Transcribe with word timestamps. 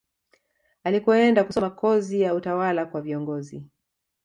Alikoenda 0.83 1.43
kusoma 1.43 1.69
kozi 1.69 2.21
ya 2.21 2.33
utawala 2.35 2.85
kwa 2.85 3.01
viongozi 3.01 3.63